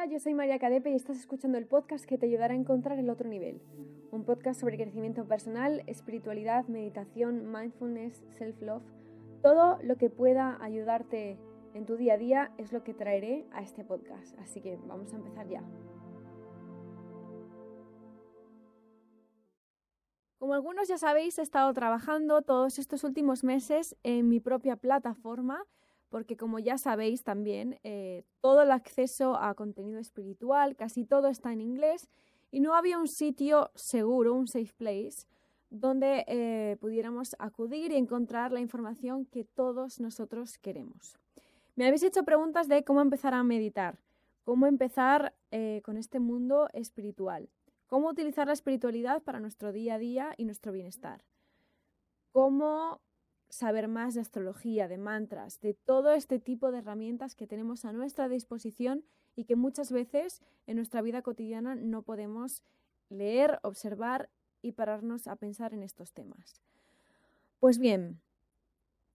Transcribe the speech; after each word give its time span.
Hola, 0.00 0.12
yo 0.12 0.18
soy 0.18 0.32
María 0.32 0.58
Cadepe 0.58 0.90
y 0.90 0.94
estás 0.94 1.18
escuchando 1.18 1.58
el 1.58 1.66
podcast 1.66 2.06
que 2.06 2.16
te 2.16 2.24
ayudará 2.24 2.54
a 2.54 2.56
encontrar 2.56 2.98
el 2.98 3.10
otro 3.10 3.28
nivel. 3.28 3.60
Un 4.10 4.24
podcast 4.24 4.58
sobre 4.58 4.78
crecimiento 4.78 5.28
personal, 5.28 5.82
espiritualidad, 5.86 6.66
meditación, 6.68 7.52
mindfulness, 7.52 8.22
self-love. 8.38 8.82
Todo 9.42 9.78
lo 9.82 9.96
que 9.96 10.08
pueda 10.08 10.56
ayudarte 10.64 11.38
en 11.74 11.84
tu 11.84 11.98
día 11.98 12.14
a 12.14 12.16
día 12.16 12.50
es 12.56 12.72
lo 12.72 12.82
que 12.82 12.94
traeré 12.94 13.46
a 13.52 13.60
este 13.60 13.84
podcast. 13.84 14.38
Así 14.38 14.62
que 14.62 14.78
vamos 14.86 15.12
a 15.12 15.16
empezar 15.16 15.46
ya. 15.48 15.62
Como 20.38 20.54
algunos 20.54 20.88
ya 20.88 20.96
sabéis, 20.96 21.38
he 21.38 21.42
estado 21.42 21.74
trabajando 21.74 22.40
todos 22.40 22.78
estos 22.78 23.04
últimos 23.04 23.44
meses 23.44 23.94
en 24.02 24.30
mi 24.30 24.40
propia 24.40 24.76
plataforma 24.76 25.66
porque 26.10 26.36
como 26.36 26.58
ya 26.58 26.76
sabéis 26.76 27.22
también, 27.22 27.78
eh, 27.84 28.24
todo 28.40 28.62
el 28.62 28.72
acceso 28.72 29.36
a 29.36 29.54
contenido 29.54 29.98
espiritual, 29.98 30.76
casi 30.76 31.04
todo 31.04 31.28
está 31.28 31.52
en 31.52 31.60
inglés 31.60 32.08
y 32.50 32.60
no 32.60 32.74
había 32.74 32.98
un 32.98 33.08
sitio 33.08 33.70
seguro, 33.74 34.34
un 34.34 34.48
safe 34.48 34.74
place, 34.76 35.26
donde 35.70 36.24
eh, 36.26 36.76
pudiéramos 36.80 37.36
acudir 37.38 37.92
y 37.92 37.96
encontrar 37.96 38.50
la 38.50 38.60
información 38.60 39.24
que 39.24 39.44
todos 39.44 40.00
nosotros 40.00 40.58
queremos. 40.58 41.16
Me 41.76 41.86
habéis 41.86 42.02
hecho 42.02 42.24
preguntas 42.24 42.66
de 42.66 42.82
cómo 42.82 43.00
empezar 43.00 43.32
a 43.32 43.44
meditar, 43.44 44.00
cómo 44.42 44.66
empezar 44.66 45.32
eh, 45.52 45.80
con 45.84 45.96
este 45.96 46.18
mundo 46.18 46.68
espiritual, 46.72 47.48
cómo 47.86 48.08
utilizar 48.08 48.48
la 48.48 48.52
espiritualidad 48.52 49.22
para 49.22 49.38
nuestro 49.38 49.70
día 49.70 49.94
a 49.94 49.98
día 49.98 50.34
y 50.36 50.44
nuestro 50.44 50.72
bienestar, 50.72 51.22
cómo 52.32 53.00
saber 53.50 53.88
más 53.88 54.14
de 54.14 54.20
astrología, 54.20 54.88
de 54.88 54.98
mantras, 54.98 55.60
de 55.60 55.74
todo 55.74 56.12
este 56.12 56.38
tipo 56.38 56.70
de 56.70 56.78
herramientas 56.78 57.34
que 57.34 57.46
tenemos 57.46 57.84
a 57.84 57.92
nuestra 57.92 58.28
disposición 58.28 59.04
y 59.36 59.44
que 59.44 59.56
muchas 59.56 59.92
veces 59.92 60.40
en 60.66 60.76
nuestra 60.76 61.02
vida 61.02 61.22
cotidiana 61.22 61.74
no 61.74 62.02
podemos 62.02 62.62
leer, 63.08 63.58
observar 63.62 64.30
y 64.62 64.72
pararnos 64.72 65.26
a 65.26 65.36
pensar 65.36 65.74
en 65.74 65.82
estos 65.82 66.12
temas. 66.12 66.60
Pues 67.58 67.78
bien, 67.78 68.20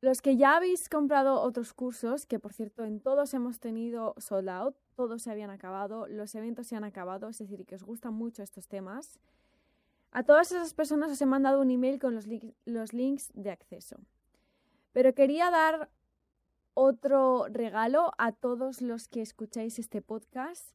los 0.02 0.22
que 0.22 0.38
ya 0.38 0.56
habéis 0.56 0.90
comprado 0.90 1.42
otros 1.42 1.74
cursos, 1.74 2.26
que 2.26 2.40
por 2.40 2.54
cierto 2.54 2.84
en 2.84 3.00
todos 3.00 3.34
hemos 3.34 3.60
tenido 3.60 4.14
sold 4.18 4.50
out, 4.50 4.76
todos 4.96 5.24
se 5.24 5.32
habían 5.32 5.50
acabado, 5.50 6.08
los 6.08 6.36
eventos 6.36 6.68
se 6.68 6.76
han 6.76 6.84
acabado, 6.84 7.30
es 7.30 7.40
decir, 7.40 7.66
que 7.66 7.76
os 7.76 7.84
gustan 7.84 8.14
mucho 8.14 8.44
estos 8.44 8.68
temas, 8.68 9.20
a 10.12 10.24
todas 10.24 10.52
esas 10.52 10.74
personas 10.74 11.12
os 11.12 11.22
he 11.22 11.26
mandado 11.26 11.60
un 11.60 11.72
email 11.72 12.00
con 12.00 12.16
los, 12.16 12.26
los 12.66 12.94
links 12.94 13.32
de 13.34 13.52
acceso. 13.52 13.98
Pero 14.96 15.14
quería 15.14 15.52
dar 15.52 15.90
otro 16.74 17.48
regalo 17.50 18.14
a 18.18 18.32
todos 18.32 18.82
los 18.82 19.10
que 19.10 19.22
escucháis 19.22 19.78
este 19.78 20.02
podcast. 20.02 20.72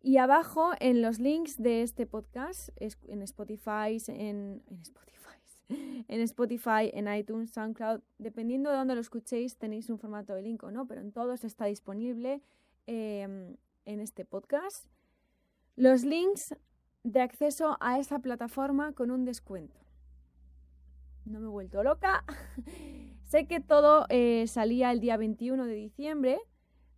Y 0.00 0.16
abajo 0.16 0.70
en 0.80 1.02
los 1.02 1.18
links 1.18 1.58
de 1.58 1.82
este 1.82 2.06
podcast, 2.06 2.70
en 2.76 3.20
Spotify, 3.20 3.98
en, 4.08 4.62
Spotify, 4.80 5.36
en 6.08 6.20
Spotify, 6.22 6.90
en 6.94 7.12
iTunes, 7.12 7.50
SoundCloud, 7.50 8.00
dependiendo 8.16 8.70
de 8.70 8.78
dónde 8.78 8.94
lo 8.94 9.02
escuchéis, 9.02 9.58
tenéis 9.58 9.90
un 9.90 9.98
formato 9.98 10.34
de 10.34 10.40
link 10.40 10.62
o 10.62 10.70
no, 10.70 10.86
pero 10.86 11.02
en 11.02 11.12
todos 11.12 11.44
está 11.44 11.66
disponible 11.66 12.40
em, 12.86 13.58
en 13.84 14.00
este 14.00 14.24
podcast. 14.24 14.86
Los 15.74 16.04
links 16.04 16.56
de 17.04 17.20
acceso 17.20 17.76
a 17.80 17.98
esa 17.98 18.18
plataforma 18.20 18.92
con 18.92 19.10
un 19.10 19.26
descuento. 19.26 19.78
No 21.26 21.38
me 21.38 21.48
he 21.48 21.50
vuelto 21.50 21.82
loca. 21.82 22.24
Sé 23.26 23.48
que 23.48 23.58
todo 23.58 24.06
eh, 24.08 24.46
salía 24.46 24.92
el 24.92 25.00
día 25.00 25.16
21 25.16 25.66
de 25.66 25.74
diciembre, 25.74 26.38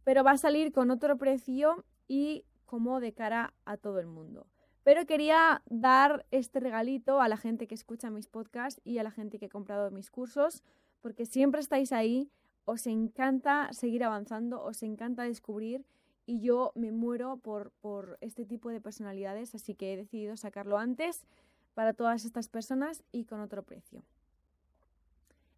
pero 0.04 0.22
va 0.22 0.32
a 0.32 0.36
salir 0.36 0.72
con 0.72 0.90
otro 0.90 1.16
precio 1.16 1.86
y 2.06 2.44
como 2.66 3.00
de 3.00 3.14
cara 3.14 3.54
a 3.64 3.78
todo 3.78 3.98
el 3.98 4.08
mundo. 4.08 4.46
Pero 4.84 5.06
quería 5.06 5.62
dar 5.70 6.26
este 6.30 6.60
regalito 6.60 7.22
a 7.22 7.28
la 7.28 7.38
gente 7.38 7.66
que 7.66 7.74
escucha 7.74 8.10
mis 8.10 8.26
podcasts 8.26 8.78
y 8.84 8.98
a 8.98 9.02
la 9.04 9.10
gente 9.10 9.38
que 9.38 9.46
ha 9.46 9.48
comprado 9.48 9.90
mis 9.90 10.10
cursos, 10.10 10.62
porque 11.00 11.24
siempre 11.24 11.62
estáis 11.62 11.92
ahí, 11.92 12.30
os 12.66 12.86
encanta 12.86 13.72
seguir 13.72 14.04
avanzando, 14.04 14.62
os 14.62 14.82
encanta 14.82 15.22
descubrir 15.22 15.86
y 16.26 16.40
yo 16.40 16.72
me 16.74 16.92
muero 16.92 17.38
por, 17.38 17.70
por 17.80 18.18
este 18.20 18.44
tipo 18.44 18.68
de 18.68 18.82
personalidades, 18.82 19.54
así 19.54 19.74
que 19.74 19.94
he 19.94 19.96
decidido 19.96 20.36
sacarlo 20.36 20.76
antes 20.76 21.24
para 21.72 21.94
todas 21.94 22.26
estas 22.26 22.48
personas 22.48 23.02
y 23.12 23.24
con 23.24 23.40
otro 23.40 23.62
precio. 23.62 24.04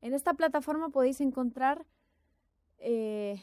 En 0.00 0.14
esta 0.14 0.34
plataforma 0.34 0.90
podéis 0.90 1.20
encontrar 1.20 1.86
eh, 2.78 3.42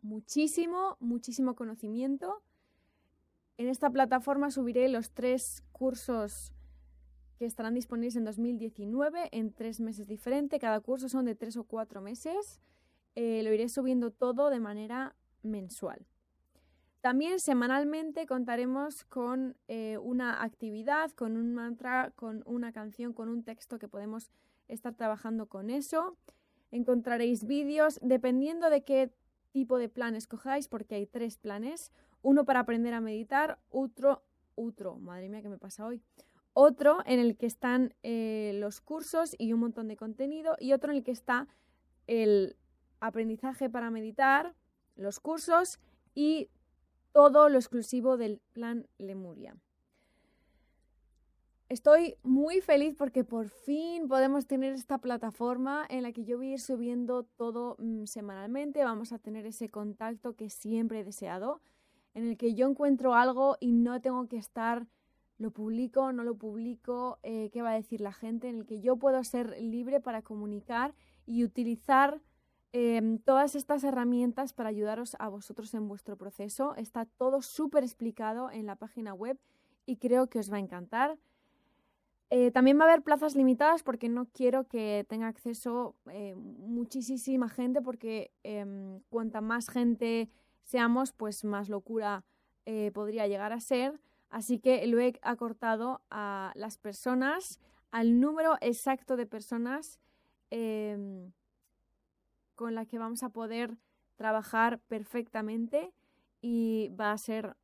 muchísimo, 0.00 0.96
muchísimo 1.00 1.54
conocimiento. 1.54 2.42
En 3.58 3.68
esta 3.68 3.90
plataforma 3.90 4.50
subiré 4.50 4.88
los 4.88 5.10
tres 5.10 5.62
cursos 5.72 6.52
que 7.38 7.44
estarán 7.44 7.74
disponibles 7.74 8.16
en 8.16 8.24
2019 8.24 9.28
en 9.32 9.52
tres 9.52 9.80
meses 9.80 10.06
diferentes. 10.06 10.60
Cada 10.60 10.80
curso 10.80 11.08
son 11.08 11.26
de 11.26 11.34
tres 11.34 11.56
o 11.56 11.64
cuatro 11.64 12.00
meses. 12.00 12.60
Eh, 13.14 13.42
lo 13.42 13.52
iré 13.52 13.68
subiendo 13.68 14.10
todo 14.10 14.48
de 14.48 14.60
manera 14.60 15.14
mensual. 15.42 16.06
También 17.02 17.40
semanalmente 17.40 18.26
contaremos 18.26 19.04
con 19.04 19.56
eh, 19.66 19.98
una 19.98 20.42
actividad, 20.44 21.10
con 21.10 21.36
un 21.36 21.52
mantra, 21.52 22.12
con 22.14 22.44
una 22.46 22.72
canción, 22.72 23.12
con 23.12 23.28
un 23.28 23.42
texto 23.42 23.78
que 23.78 23.88
podemos 23.88 24.30
estar 24.68 24.94
trabajando 24.94 25.46
con 25.46 25.70
eso. 25.70 26.16
Encontraréis 26.70 27.46
vídeos 27.46 27.98
dependiendo 28.02 28.70
de 28.70 28.82
qué 28.82 29.12
tipo 29.52 29.78
de 29.78 29.88
plan 29.88 30.14
escojáis, 30.14 30.68
porque 30.68 30.94
hay 30.96 31.06
tres 31.06 31.36
planes. 31.36 31.92
Uno 32.22 32.44
para 32.44 32.60
aprender 32.60 32.94
a 32.94 33.00
meditar, 33.00 33.58
otro, 33.68 34.22
otro, 34.54 34.98
madre 34.98 35.28
mía, 35.28 35.42
¿qué 35.42 35.48
me 35.48 35.58
pasa 35.58 35.86
hoy? 35.86 36.02
Otro 36.54 36.98
en 37.06 37.18
el 37.18 37.36
que 37.36 37.46
están 37.46 37.94
eh, 38.02 38.52
los 38.54 38.80
cursos 38.80 39.34
y 39.38 39.52
un 39.52 39.60
montón 39.60 39.88
de 39.88 39.96
contenido, 39.96 40.56
y 40.58 40.72
otro 40.72 40.90
en 40.90 40.98
el 40.98 41.04
que 41.04 41.12
está 41.12 41.48
el 42.06 42.56
aprendizaje 43.00 43.68
para 43.70 43.90
meditar, 43.90 44.54
los 44.96 45.20
cursos 45.20 45.80
y 46.14 46.50
todo 47.12 47.48
lo 47.48 47.58
exclusivo 47.58 48.16
del 48.16 48.40
plan 48.52 48.86
Lemuria. 48.98 49.56
Estoy 51.72 52.18
muy 52.22 52.60
feliz 52.60 52.94
porque 52.98 53.24
por 53.24 53.48
fin 53.48 54.06
podemos 54.06 54.46
tener 54.46 54.74
esta 54.74 54.98
plataforma 54.98 55.86
en 55.88 56.02
la 56.02 56.12
que 56.12 56.22
yo 56.22 56.36
voy 56.36 56.50
a 56.50 56.52
ir 56.52 56.60
subiendo 56.60 57.22
todo 57.22 57.76
mm, 57.78 58.04
semanalmente. 58.04 58.84
Vamos 58.84 59.10
a 59.14 59.18
tener 59.18 59.46
ese 59.46 59.70
contacto 59.70 60.36
que 60.36 60.50
siempre 60.50 61.00
he 61.00 61.04
deseado, 61.04 61.62
en 62.12 62.28
el 62.28 62.36
que 62.36 62.52
yo 62.54 62.68
encuentro 62.68 63.14
algo 63.14 63.56
y 63.58 63.72
no 63.72 64.02
tengo 64.02 64.28
que 64.28 64.36
estar, 64.36 64.86
lo 65.38 65.50
publico, 65.50 66.12
no 66.12 66.24
lo 66.24 66.34
publico, 66.36 67.18
eh, 67.22 67.48
qué 67.54 67.62
va 67.62 67.70
a 67.70 67.76
decir 67.76 68.02
la 68.02 68.12
gente, 68.12 68.50
en 68.50 68.58
el 68.58 68.66
que 68.66 68.82
yo 68.82 68.98
puedo 68.98 69.24
ser 69.24 69.58
libre 69.58 69.98
para 69.98 70.20
comunicar 70.20 70.94
y 71.24 71.42
utilizar 71.42 72.20
em, 72.72 73.16
todas 73.16 73.54
estas 73.54 73.82
herramientas 73.82 74.52
para 74.52 74.68
ayudaros 74.68 75.16
a 75.18 75.30
vosotros 75.30 75.72
en 75.72 75.88
vuestro 75.88 76.18
proceso. 76.18 76.74
Está 76.76 77.06
todo 77.06 77.40
súper 77.40 77.82
explicado 77.82 78.50
en 78.50 78.66
la 78.66 78.76
página 78.76 79.14
web 79.14 79.40
y 79.86 79.96
creo 79.96 80.26
que 80.26 80.38
os 80.38 80.52
va 80.52 80.56
a 80.58 80.60
encantar. 80.60 81.16
Eh, 82.34 82.50
también 82.50 82.78
va 82.78 82.84
a 82.84 82.88
haber 82.88 83.02
plazas 83.02 83.36
limitadas 83.36 83.82
porque 83.82 84.08
no 84.08 84.24
quiero 84.24 84.66
que 84.66 85.04
tenga 85.06 85.28
acceso 85.28 85.96
eh, 86.10 86.34
muchísima 86.34 87.50
gente 87.50 87.82
porque 87.82 88.30
em, 88.42 89.00
cuanta 89.10 89.42
más 89.42 89.68
gente 89.68 90.30
seamos, 90.62 91.12
pues 91.12 91.44
más 91.44 91.68
locura 91.68 92.24
eh, 92.64 92.90
podría 92.94 93.26
llegar 93.26 93.52
a 93.52 93.60
ser. 93.60 94.00
Así 94.30 94.58
que 94.58 94.86
lo 94.86 94.98
he 94.98 95.12
acortado 95.20 96.00
a 96.08 96.52
las 96.54 96.78
personas, 96.78 97.60
al 97.90 98.18
número 98.18 98.56
exacto 98.62 99.16
de 99.16 99.26
personas 99.26 99.98
em, 100.48 101.32
con 102.54 102.74
las 102.74 102.86
que 102.86 102.98
vamos 102.98 103.22
a 103.22 103.28
poder 103.28 103.76
trabajar 104.16 104.78
perfectamente 104.88 105.92
y 106.40 106.88
va 106.98 107.12
a 107.12 107.18
ser 107.18 107.58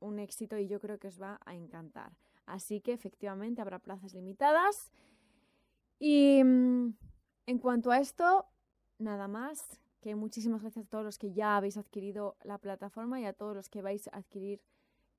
un 0.00 0.18
éxito 0.18 0.58
y 0.58 0.66
yo 0.66 0.80
creo 0.80 0.98
que 0.98 1.06
os 1.06 1.22
va 1.22 1.38
a 1.44 1.54
encantar. 1.54 2.10
Así 2.50 2.80
que 2.80 2.92
efectivamente 2.92 3.60
habrá 3.60 3.78
plazas 3.78 4.14
limitadas. 4.14 4.90
Y 5.98 6.42
mm, 6.42 6.94
en 7.46 7.58
cuanto 7.58 7.90
a 7.90 8.00
esto, 8.00 8.46
nada 8.98 9.28
más. 9.28 9.80
Que 10.00 10.14
muchísimas 10.14 10.62
gracias 10.62 10.86
a 10.86 10.88
todos 10.88 11.04
los 11.04 11.18
que 11.18 11.32
ya 11.32 11.58
habéis 11.58 11.76
adquirido 11.76 12.36
la 12.42 12.56
plataforma 12.56 13.20
y 13.20 13.26
a 13.26 13.34
todos 13.34 13.54
los 13.54 13.68
que 13.68 13.82
vais 13.82 14.08
a 14.08 14.16
adquirir 14.16 14.62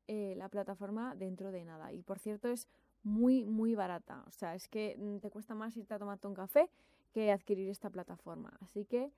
eh, 0.08 0.34
la 0.38 0.50
plataforma 0.50 1.14
dentro 1.16 1.52
de 1.52 1.64
nada. 1.64 1.94
Y 1.94 2.02
por 2.02 2.18
cierto, 2.18 2.48
es 2.48 2.68
muy, 3.04 3.46
muy 3.46 3.76
barata. 3.76 4.24
O 4.28 4.32
sea, 4.32 4.56
es 4.56 4.68
que 4.68 4.96
mm, 4.98 5.18
te 5.20 5.30
cuesta 5.30 5.54
más 5.54 5.78
irte 5.78 5.94
a 5.94 6.00
tomarte 6.00 6.28
un 6.28 6.34
café 6.34 6.70
que 7.14 7.32
adquirir 7.32 7.70
esta 7.70 7.90
plataforma. 7.90 8.58
Así 8.62 8.86
que 8.86 9.12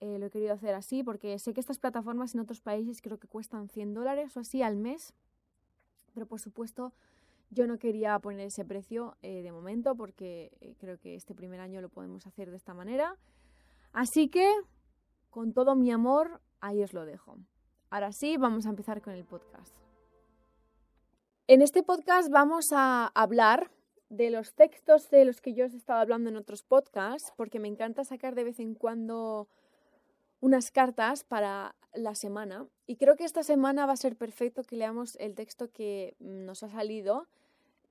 eh, 0.00 0.18
lo 0.18 0.26
he 0.26 0.30
querido 0.30 0.54
hacer 0.54 0.74
así 0.74 1.02
porque 1.02 1.38
sé 1.38 1.52
que 1.52 1.60
estas 1.60 1.78
plataformas 1.78 2.34
en 2.34 2.40
otros 2.40 2.60
países 2.60 3.02
creo 3.02 3.18
que 3.18 3.28
cuestan 3.28 3.68
100 3.68 3.94
dólares 3.94 4.36
o 4.36 4.40
así 4.40 4.62
al 4.62 4.76
mes. 4.76 5.12
Pero 6.14 6.26
por 6.26 6.40
supuesto 6.40 6.92
yo 7.52 7.66
no 7.66 7.78
quería 7.78 8.18
poner 8.18 8.46
ese 8.46 8.64
precio 8.64 9.16
eh, 9.20 9.42
de 9.42 9.52
momento 9.52 9.94
porque 9.94 10.50
eh, 10.60 10.74
creo 10.78 10.98
que 10.98 11.14
este 11.14 11.34
primer 11.34 11.60
año 11.60 11.82
lo 11.82 11.90
podemos 11.90 12.26
hacer 12.26 12.50
de 12.50 12.56
esta 12.56 12.72
manera. 12.72 13.16
Así 13.92 14.28
que, 14.28 14.50
con 15.28 15.52
todo 15.52 15.74
mi 15.76 15.90
amor, 15.90 16.40
ahí 16.60 16.82
os 16.82 16.94
lo 16.94 17.04
dejo. 17.04 17.36
ahora 17.90 18.12
sí, 18.12 18.38
vamos 18.38 18.64
a 18.66 18.70
empezar 18.70 19.02
con 19.02 19.12
el 19.12 19.24
podcast. 19.24 19.76
En 21.46 21.60
este 21.60 21.82
podcast 21.82 22.30
vamos 22.30 22.64
a 22.72 23.08
hablar 23.14 23.70
de 24.08 24.30
los 24.30 24.54
textos 24.54 25.10
de 25.10 25.26
los 25.26 25.42
que 25.42 25.52
yo 25.52 25.66
os 25.66 25.74
he 25.74 25.76
estado 25.76 26.00
hablando 26.00 26.30
en 26.30 26.36
otros 26.36 26.62
podcasts, 26.62 27.32
porque 27.36 27.60
me 27.60 27.68
encanta 27.68 28.04
sacar 28.04 28.34
de 28.34 28.44
vez 28.44 28.60
en 28.60 28.74
cuando 28.74 29.48
unas 30.40 30.70
cartas 30.70 31.24
para 31.24 31.74
la 31.92 32.14
semana. 32.14 32.66
Y 32.86 32.96
creo 32.96 33.16
que 33.16 33.24
esta 33.24 33.42
semana 33.42 33.84
va 33.84 33.92
a 33.92 33.96
ser 33.96 34.16
perfecto 34.16 34.62
que 34.62 34.76
leamos 34.76 35.16
el 35.16 35.34
texto 35.34 35.70
que 35.70 36.16
nos 36.18 36.62
ha 36.62 36.70
salido 36.70 37.26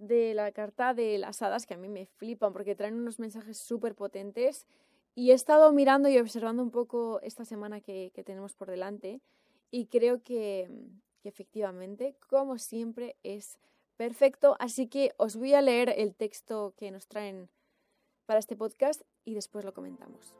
de 0.01 0.33
la 0.33 0.51
carta 0.51 0.93
de 0.93 1.17
las 1.17 1.41
hadas, 1.41 1.65
que 1.65 1.75
a 1.75 1.77
mí 1.77 1.87
me 1.87 2.05
flipan 2.05 2.51
porque 2.51 2.75
traen 2.75 2.95
unos 2.95 3.19
mensajes 3.19 3.57
súper 3.57 3.95
potentes. 3.95 4.65
Y 5.13 5.31
he 5.31 5.33
estado 5.33 5.71
mirando 5.71 6.09
y 6.09 6.17
observando 6.17 6.63
un 6.63 6.71
poco 6.71 7.19
esta 7.21 7.45
semana 7.45 7.81
que, 7.81 8.11
tenemos 8.25 8.53
por 8.55 8.69
delante 8.69 9.21
y 9.69 9.87
creo 9.87 10.21
que, 10.23 10.69
que 11.21 11.29
efectivamente, 11.29 12.15
como 12.29 12.57
siempre, 12.57 13.17
es 13.23 13.59
perfecto. 13.97 14.55
Así 14.59 14.87
que 14.87 15.13
os 15.17 15.35
voy 15.35 15.53
a 15.53 15.61
leer 15.61 15.93
el 15.95 16.15
texto 16.15 16.73
que 16.77 16.91
nos 16.91 17.07
traen 17.07 17.49
para 18.25 18.39
este 18.39 18.55
podcast 18.55 19.01
y 19.25 19.35
después 19.35 19.65
lo 19.65 19.73
comentamos. 19.73 20.35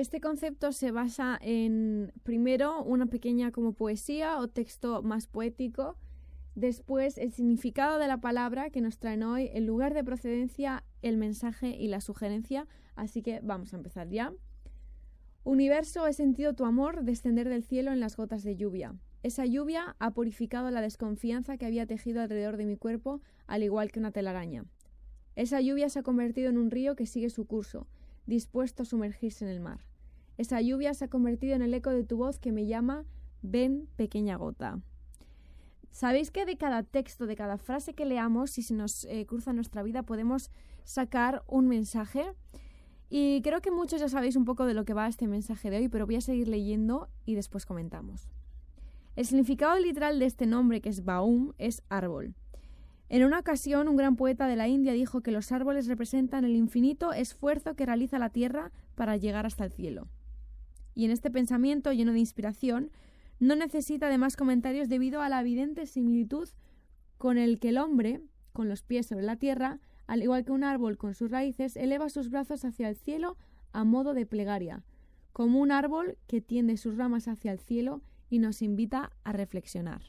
Este 0.00 0.18
concepto 0.18 0.72
se 0.72 0.92
basa 0.92 1.38
en, 1.42 2.10
primero, 2.22 2.82
una 2.82 3.04
pequeña 3.04 3.52
como 3.52 3.74
poesía 3.74 4.38
o 4.38 4.48
texto 4.48 5.02
más 5.02 5.26
poético, 5.26 5.98
después 6.54 7.18
el 7.18 7.32
significado 7.32 7.98
de 7.98 8.08
la 8.08 8.16
palabra 8.16 8.70
que 8.70 8.80
nos 8.80 8.98
traen 8.98 9.22
hoy, 9.24 9.50
el 9.52 9.66
lugar 9.66 9.92
de 9.92 10.02
procedencia, 10.02 10.84
el 11.02 11.18
mensaje 11.18 11.76
y 11.76 11.88
la 11.88 12.00
sugerencia. 12.00 12.66
Así 12.96 13.20
que 13.20 13.40
vamos 13.42 13.74
a 13.74 13.76
empezar 13.76 14.08
ya. 14.08 14.32
Universo, 15.44 16.06
he 16.06 16.14
sentido 16.14 16.54
tu 16.54 16.64
amor 16.64 17.04
descender 17.04 17.50
del 17.50 17.62
cielo 17.62 17.92
en 17.92 18.00
las 18.00 18.16
gotas 18.16 18.42
de 18.42 18.56
lluvia. 18.56 18.94
Esa 19.22 19.44
lluvia 19.44 19.96
ha 19.98 20.12
purificado 20.12 20.70
la 20.70 20.80
desconfianza 20.80 21.58
que 21.58 21.66
había 21.66 21.84
tejido 21.84 22.22
alrededor 22.22 22.56
de 22.56 22.64
mi 22.64 22.78
cuerpo, 22.78 23.20
al 23.46 23.64
igual 23.64 23.92
que 23.92 23.98
una 23.98 24.12
telaraña. 24.12 24.64
Esa 25.36 25.60
lluvia 25.60 25.90
se 25.90 25.98
ha 25.98 26.02
convertido 26.02 26.48
en 26.48 26.56
un 26.56 26.70
río 26.70 26.96
que 26.96 27.04
sigue 27.04 27.28
su 27.28 27.44
curso, 27.44 27.86
dispuesto 28.24 28.84
a 28.84 28.86
sumergirse 28.86 29.44
en 29.44 29.50
el 29.50 29.60
mar. 29.60 29.89
Esa 30.40 30.62
lluvia 30.62 30.94
se 30.94 31.04
ha 31.04 31.08
convertido 31.08 31.54
en 31.54 31.60
el 31.60 31.74
eco 31.74 31.90
de 31.90 32.02
tu 32.02 32.16
voz 32.16 32.38
que 32.38 32.50
me 32.50 32.64
llama 32.64 33.04
Ven, 33.42 33.90
pequeña 33.96 34.36
gota. 34.36 34.80
¿Sabéis 35.90 36.30
que 36.30 36.46
de 36.46 36.56
cada 36.56 36.82
texto, 36.82 37.26
de 37.26 37.36
cada 37.36 37.58
frase 37.58 37.92
que 37.92 38.06
leamos, 38.06 38.50
si 38.50 38.62
se 38.62 38.72
nos 38.72 39.04
eh, 39.04 39.26
cruza 39.26 39.52
nuestra 39.52 39.82
vida, 39.82 40.02
podemos 40.02 40.50
sacar 40.82 41.42
un 41.46 41.68
mensaje? 41.68 42.24
Y 43.10 43.42
creo 43.42 43.60
que 43.60 43.70
muchos 43.70 44.00
ya 44.00 44.08
sabéis 44.08 44.34
un 44.34 44.46
poco 44.46 44.64
de 44.64 44.72
lo 44.72 44.86
que 44.86 44.94
va 44.94 45.08
este 45.08 45.28
mensaje 45.28 45.68
de 45.68 45.76
hoy, 45.76 45.88
pero 45.90 46.06
voy 46.06 46.16
a 46.16 46.22
seguir 46.22 46.48
leyendo 46.48 47.10
y 47.26 47.34
después 47.34 47.66
comentamos. 47.66 48.30
El 49.16 49.26
significado 49.26 49.78
literal 49.78 50.18
de 50.18 50.24
este 50.24 50.46
nombre, 50.46 50.80
que 50.80 50.88
es 50.88 51.04
Baum, 51.04 51.52
es 51.58 51.82
árbol. 51.90 52.34
En 53.10 53.24
una 53.24 53.40
ocasión, 53.40 53.88
un 53.88 53.96
gran 53.96 54.16
poeta 54.16 54.46
de 54.46 54.56
la 54.56 54.68
India 54.68 54.94
dijo 54.94 55.20
que 55.20 55.32
los 55.32 55.52
árboles 55.52 55.86
representan 55.86 56.46
el 56.46 56.56
infinito 56.56 57.12
esfuerzo 57.12 57.74
que 57.74 57.84
realiza 57.84 58.18
la 58.18 58.30
tierra 58.30 58.72
para 58.94 59.18
llegar 59.18 59.44
hasta 59.44 59.66
el 59.66 59.72
cielo. 59.72 60.08
Y 60.94 61.04
en 61.04 61.10
este 61.10 61.30
pensamiento 61.30 61.92
lleno 61.92 62.12
de 62.12 62.18
inspiración, 62.18 62.90
no 63.38 63.56
necesita 63.56 64.08
de 64.08 64.18
más 64.18 64.36
comentarios 64.36 64.88
debido 64.88 65.22
a 65.22 65.28
la 65.28 65.40
evidente 65.40 65.86
similitud 65.86 66.48
con 67.18 67.38
el 67.38 67.58
que 67.58 67.70
el 67.70 67.78
hombre, 67.78 68.20
con 68.52 68.68
los 68.68 68.82
pies 68.82 69.06
sobre 69.06 69.24
la 69.24 69.36
tierra, 69.36 69.80
al 70.06 70.22
igual 70.22 70.44
que 70.44 70.52
un 70.52 70.64
árbol 70.64 70.98
con 70.98 71.14
sus 71.14 71.30
raíces, 71.30 71.76
eleva 71.76 72.08
sus 72.08 72.30
brazos 72.30 72.64
hacia 72.64 72.88
el 72.88 72.96
cielo 72.96 73.36
a 73.72 73.84
modo 73.84 74.14
de 74.14 74.26
plegaria, 74.26 74.82
como 75.32 75.60
un 75.60 75.70
árbol 75.70 76.18
que 76.26 76.40
tiende 76.40 76.76
sus 76.76 76.96
ramas 76.96 77.28
hacia 77.28 77.52
el 77.52 77.60
cielo 77.60 78.02
y 78.28 78.38
nos 78.38 78.62
invita 78.62 79.12
a 79.24 79.32
reflexionar. 79.32 80.02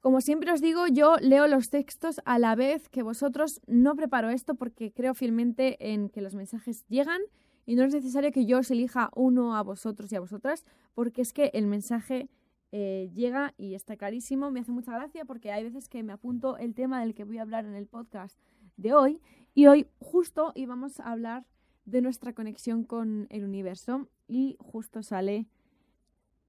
Como 0.00 0.20
siempre 0.20 0.52
os 0.52 0.60
digo, 0.60 0.86
yo 0.86 1.16
leo 1.16 1.48
los 1.48 1.70
textos 1.70 2.20
a 2.24 2.38
la 2.38 2.54
vez 2.54 2.88
que 2.88 3.02
vosotros. 3.02 3.60
No 3.66 3.96
preparo 3.96 4.30
esto 4.30 4.54
porque 4.54 4.92
creo 4.92 5.12
fielmente 5.12 5.92
en 5.92 6.08
que 6.08 6.20
los 6.20 6.34
mensajes 6.34 6.86
llegan 6.88 7.20
y 7.68 7.74
no 7.74 7.84
es 7.84 7.92
necesario 7.92 8.32
que 8.32 8.46
yo 8.46 8.60
os 8.60 8.70
elija 8.70 9.10
uno 9.14 9.54
a 9.54 9.62
vosotros 9.62 10.10
y 10.10 10.16
a 10.16 10.20
vosotras 10.20 10.64
porque 10.94 11.20
es 11.20 11.34
que 11.34 11.50
el 11.52 11.66
mensaje 11.66 12.30
eh, 12.72 13.10
llega 13.14 13.52
y 13.58 13.74
está 13.74 13.98
clarísimo. 13.98 14.50
Me 14.50 14.60
hace 14.60 14.72
mucha 14.72 14.94
gracia 14.94 15.26
porque 15.26 15.52
hay 15.52 15.64
veces 15.64 15.90
que 15.90 16.02
me 16.02 16.14
apunto 16.14 16.56
el 16.56 16.74
tema 16.74 17.02
del 17.02 17.14
que 17.14 17.24
voy 17.24 17.36
a 17.36 17.42
hablar 17.42 17.66
en 17.66 17.74
el 17.74 17.86
podcast 17.86 18.38
de 18.78 18.94
hoy 18.94 19.20
y 19.52 19.66
hoy 19.66 19.86
justo 19.98 20.52
íbamos 20.54 20.98
a 20.98 21.12
hablar 21.12 21.44
de 21.84 22.00
nuestra 22.00 22.32
conexión 22.32 22.84
con 22.84 23.26
el 23.28 23.44
universo 23.44 24.08
y 24.26 24.56
justo 24.60 25.02
sale 25.02 25.44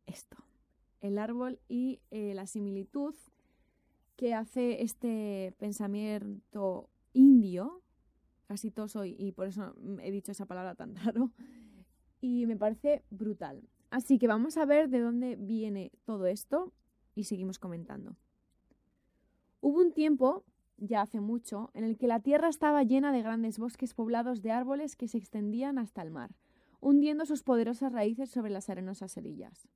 esto, 0.06 0.38
el 1.01 1.18
árbol 1.18 1.60
y 1.68 2.00
eh, 2.12 2.33
la 2.33 2.48
similitud 2.48 3.13
que 4.15 4.33
hace 4.33 4.83
este 4.83 5.54
pensamiento 5.57 6.88
indio, 7.12 7.81
casi 8.50 8.72
todo 8.72 8.90
soy, 8.90 9.16
y 9.18 9.31
por 9.31 9.48
eso 9.48 9.75
he 10.01 10.12
dicho 10.12 10.34
esa 10.34 10.46
palabra 10.46 10.75
tan 10.75 10.96
raro, 11.06 11.31
y 12.19 12.46
me 12.48 12.57
parece 12.57 13.06
brutal. 13.10 13.62
Así 13.92 14.18
que 14.19 14.28
vamos 14.28 14.57
a 14.57 14.66
ver 14.66 14.90
de 14.90 15.00
dónde 15.00 15.38
viene 15.38 15.92
todo 16.04 16.25
esto 16.25 16.74
y 17.16 17.24
seguimos 17.24 17.60
comentando. 17.60 18.18
Hubo 19.62 19.80
un 19.80 19.94
tiempo, 19.94 20.44
ya 20.78 21.01
hace 21.01 21.22
mucho, 21.22 21.69
en 21.74 21.84
el 21.84 21.98
que 21.98 22.07
la 22.07 22.19
tierra 22.19 22.50
estaba 22.50 22.84
llena 22.84 23.12
de 23.12 23.22
grandes 23.22 23.60
bosques 23.60 23.94
poblados 23.94 24.42
de 24.42 24.51
árboles 24.51 24.96
que 24.96 25.07
se 25.07 25.18
extendían 25.19 25.78
hasta 25.78 26.01
el 26.01 26.12
mar, 26.12 26.31
hundiendo 26.81 27.25
sus 27.25 27.44
poderosas 27.44 27.94
raíces 27.94 28.30
sobre 28.30 28.51
las 28.51 28.69
arenosas 28.69 29.16
orillas 29.16 29.69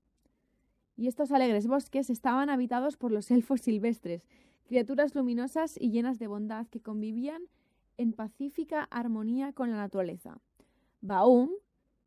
y 0.96 1.08
estos 1.08 1.32
alegres 1.32 1.68
bosques 1.68 2.10
estaban 2.10 2.50
habitados 2.50 2.98
por 2.98 3.12
los 3.12 3.32
elfos 3.32 3.62
silvestres, 3.62 4.24
criaturas 4.66 5.16
luminosas 5.16 5.76
y 5.80 5.90
llenas 5.90 6.20
de 6.20 6.28
bondad 6.28 6.68
que 6.68 6.82
convivían 6.82 7.44
en 7.98 8.14
pacífica 8.14 8.84
armonía 8.92 9.54
con 9.54 9.72
la 9.72 9.78
naturaleza. 9.78 10.40
Baum 11.02 11.50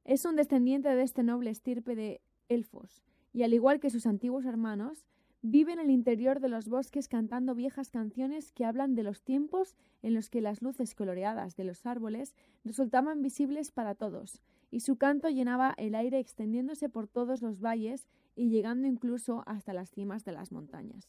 es 0.05 0.25
un 0.25 0.37
descendiente 0.37 0.89
de 0.89 1.03
este 1.03 1.23
noble 1.23 1.51
estirpe 1.51 1.97
de 1.97 2.21
elfos, 2.49 3.03
y 3.33 3.43
al 3.43 3.53
igual 3.55 3.81
que 3.81 3.91
sus 3.91 4.07
antiguos 4.07 4.45
hermanos, 4.45 5.05
vive 5.43 5.73
en 5.73 5.79
el 5.79 5.91
interior 5.91 6.41
de 6.41 6.49
los 6.49 6.69
bosques 6.69 7.09
cantando 7.09 7.55
viejas 7.55 7.91
canciones 7.91 8.53
que 8.53 8.65
hablan 8.65 8.95
de 8.95 9.03
los 9.03 9.23
tiempos 9.23 9.77
en 10.03 10.15
los 10.15 10.31
que 10.31 10.41
las 10.41 10.63
luces 10.63 10.95
coloreadas 10.95 11.57
de 11.57 11.65
los 11.65 11.87
árboles 11.87 12.35
resultaban 12.65 13.23
visibles 13.23 13.71
para 13.71 13.95
todos, 13.95 14.41
y 14.71 14.81
su 14.81 14.97
canto 14.97 15.29
llenaba 15.29 15.75
el 15.77 15.95
aire 15.95 16.19
extendiéndose 16.19 16.89
por 16.89 17.07
todos 17.07 17.43
los 17.43 17.61
valles 17.61 18.09
y 18.35 18.49
llegando 18.49 18.87
incluso 18.87 19.43
hasta 19.47 19.73
las 19.73 19.91
cimas 19.91 20.25
de 20.25 20.33
las 20.33 20.53
montañas. 20.53 21.09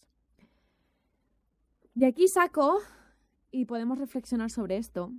De 1.96 2.06
aquí 2.06 2.28
saco, 2.28 2.80
y 3.51 3.66
podemos 3.66 3.98
reflexionar 3.98 4.50
sobre 4.50 4.77
esto, 4.77 5.13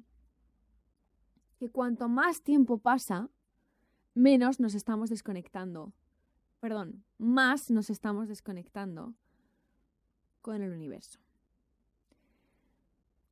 que 1.59 1.71
cuanto 1.71 2.09
más 2.09 2.43
tiempo 2.43 2.79
pasa, 2.79 3.31
menos 4.15 4.61
nos 4.61 4.75
estamos 4.75 5.11
desconectando. 5.11 5.93
Perdón, 6.61 7.05
más 7.19 7.71
nos 7.71 7.91
estamos 7.91 8.29
desconectando 8.29 9.15
con 10.41 10.63
el 10.63 10.73
universo. 10.73 11.21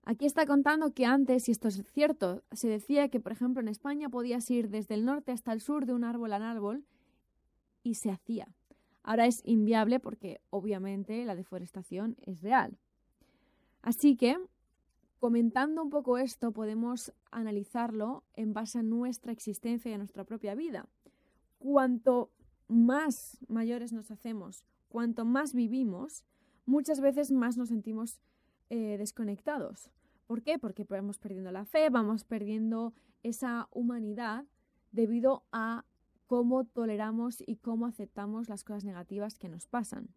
Aquí 0.04 0.24
está 0.24 0.46
contando 0.46 0.94
que 0.94 1.04
antes, 1.04 1.48
y 1.48 1.52
esto 1.52 1.66
es 1.66 1.82
cierto, 1.92 2.44
se 2.52 2.68
decía 2.68 3.08
que, 3.08 3.18
por 3.18 3.32
ejemplo, 3.32 3.60
en 3.60 3.66
España 3.66 4.08
podías 4.08 4.48
ir 4.52 4.68
desde 4.68 4.94
el 4.94 5.04
norte 5.04 5.32
hasta 5.32 5.52
el 5.52 5.60
sur 5.60 5.84
de 5.84 5.94
un 5.94 6.04
árbol 6.04 6.32
a 6.32 6.50
árbol 6.50 6.84
y 7.82 7.94
se 7.94 8.10
hacía. 8.10 8.54
Ahora 9.02 9.26
es 9.26 9.42
inviable 9.44 9.98
porque 9.98 10.40
obviamente 10.50 11.24
la 11.24 11.34
deforestación 11.34 12.16
es 12.22 12.40
real. 12.40 12.78
Así 13.82 14.16
que, 14.16 14.36
comentando 15.18 15.82
un 15.82 15.90
poco 15.90 16.18
esto, 16.18 16.52
podemos 16.52 17.12
analizarlo 17.30 18.24
en 18.34 18.52
base 18.52 18.78
a 18.78 18.82
nuestra 18.82 19.32
existencia 19.32 19.90
y 19.90 19.94
a 19.94 19.98
nuestra 19.98 20.24
propia 20.24 20.54
vida. 20.54 20.88
Cuanto 21.58 22.30
más 22.68 23.38
mayores 23.48 23.92
nos 23.92 24.10
hacemos, 24.10 24.64
cuanto 24.88 25.24
más 25.24 25.54
vivimos, 25.54 26.24
muchas 26.64 27.00
veces 27.00 27.32
más 27.32 27.56
nos 27.56 27.68
sentimos 27.68 28.20
eh, 28.70 28.96
desconectados. 28.98 29.90
¿Por 30.26 30.42
qué? 30.42 30.58
Porque 30.58 30.84
vamos 30.84 31.18
perdiendo 31.18 31.52
la 31.52 31.64
fe, 31.64 31.88
vamos 31.88 32.24
perdiendo 32.24 32.92
esa 33.22 33.68
humanidad 33.70 34.44
debido 34.90 35.44
a 35.52 35.84
cómo 36.26 36.64
toleramos 36.64 37.42
y 37.46 37.56
cómo 37.56 37.86
aceptamos 37.86 38.48
las 38.48 38.64
cosas 38.64 38.84
negativas 38.84 39.38
que 39.38 39.48
nos 39.48 39.66
pasan. 39.66 40.08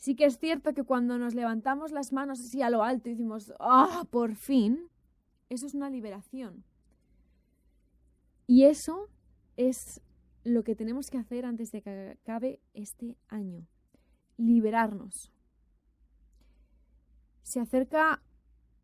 Sí 0.00 0.16
que 0.16 0.24
es 0.24 0.38
cierto 0.38 0.72
que 0.72 0.82
cuando 0.82 1.18
nos 1.18 1.34
levantamos 1.34 1.92
las 1.92 2.10
manos 2.10 2.40
así 2.40 2.62
a 2.62 2.70
lo 2.70 2.82
alto 2.82 3.10
y 3.10 3.12
decimos, 3.12 3.52
¡ah, 3.60 4.06
por 4.10 4.34
fin! 4.34 4.88
Eso 5.50 5.66
es 5.66 5.74
una 5.74 5.90
liberación. 5.90 6.64
Y 8.46 8.64
eso 8.64 9.10
es 9.58 10.00
lo 10.42 10.64
que 10.64 10.74
tenemos 10.74 11.10
que 11.10 11.18
hacer 11.18 11.44
antes 11.44 11.70
de 11.70 11.82
que 11.82 12.16
acabe 12.22 12.62
este 12.72 13.18
año. 13.28 13.66
Liberarnos. 14.38 15.30
Se 17.42 17.60
acerca 17.60 18.22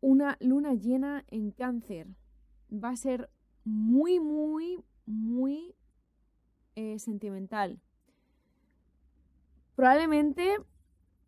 una 0.01 0.37
luna 0.39 0.75
llena 0.75 1.25
en 1.29 1.49
cáncer 1.49 2.09
va 2.71 2.89
a 2.89 2.95
ser 2.95 3.27
muy, 3.63 4.19
muy, 4.19 4.83
muy 5.07 5.73
eh, 6.75 6.99
sentimental. 6.99 7.81
Probablemente 9.75 10.57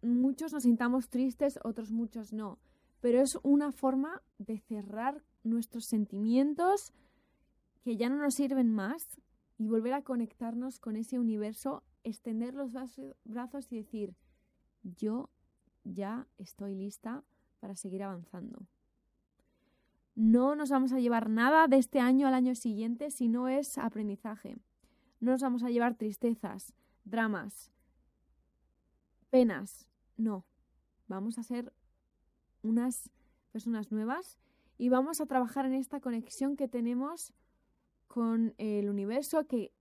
muchos 0.02 0.54
nos 0.54 0.64
sintamos 0.64 1.10
tristes, 1.10 1.60
otros 1.64 1.92
muchos 1.92 2.34
no, 2.34 2.60
pero 3.02 3.22
es 3.22 3.38
una 3.44 3.72
forma 3.72 4.22
de 4.38 4.60
cerrar 4.60 5.24
nuestros 5.44 5.86
sentimientos 5.86 6.94
que 7.84 7.98
ya 7.98 8.10
no 8.10 8.18
nos 8.18 8.36
sirven 8.36 8.72
más 8.72 9.22
y 9.58 9.68
volver 9.68 9.94
a 9.94 10.04
conectarnos 10.04 10.80
con 10.80 10.96
ese 10.96 11.20
universo, 11.20 11.84
extender 12.04 12.54
los 12.54 12.74
brazos 13.24 13.72
y 13.72 13.78
decir, 13.78 14.16
yo 14.84 15.30
ya 15.84 16.28
estoy 16.38 16.76
lista 16.76 17.24
para 17.60 17.76
seguir 17.76 18.04
avanzando. 18.04 18.66
No 20.16 20.56
nos 20.56 20.70
vamos 20.70 20.92
a 20.92 21.00
llevar 21.00 21.30
nada 21.30 21.68
de 21.68 21.78
este 21.78 22.00
año 22.00 22.28
al 22.28 22.34
año 22.34 22.56
siguiente 22.56 23.12
si 23.12 23.28
no 23.28 23.48
es 23.48 23.78
aprendizaje. 23.78 24.58
No 25.20 25.32
nos 25.32 25.42
vamos 25.42 25.64
a 25.64 25.70
llevar 25.70 25.96
tristezas, 25.96 26.74
dramas, 27.04 27.72
penas. 29.30 29.89
No. 30.20 30.46
Vamos 31.08 31.40
a 31.40 31.44
ser 31.44 31.74
unas 32.62 33.10
personas 33.54 33.90
nuevas 33.90 34.38
y 34.78 34.90
vamos 34.90 35.22
a 35.22 35.26
trabajar 35.26 35.66
en 35.66 35.74
esta 35.74 36.02
conexión 36.02 36.58
que 36.58 36.68
tenemos 36.68 37.34
con 38.10 38.54
el 38.58 38.90
universo 38.90 39.48
que 39.48 39.72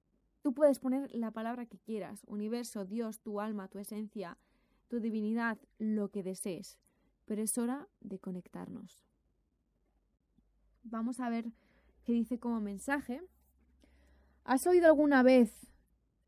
tú 0.42 0.54
puedes 0.54 0.78
poner 0.78 1.12
la 1.12 1.32
palabra 1.32 1.66
que 1.66 1.78
quieras. 1.78 2.22
Universo, 2.28 2.84
Dios, 2.84 3.20
tu 3.20 3.40
alma, 3.40 3.66
tu 3.66 3.80
esencia, 3.80 4.38
tu 4.86 5.00
divinidad, 5.00 5.58
lo 5.78 6.08
que 6.10 6.22
desees. 6.22 6.78
Pero 7.26 7.42
es 7.42 7.58
hora 7.58 7.88
de 8.00 8.20
conectarnos. 8.20 9.04
Vamos 10.84 11.18
a 11.18 11.28
ver 11.30 11.46
qué 12.04 12.12
dice 12.12 12.38
como 12.38 12.60
mensaje. 12.60 13.20
¿Has 14.44 14.68
oído 14.68 14.86
alguna 14.86 15.24
vez 15.24 15.66